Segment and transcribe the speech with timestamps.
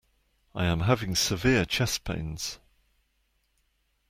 [0.55, 2.57] I am having severe chest pains.